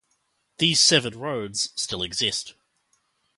[0.57, 2.55] These severed roads still exist.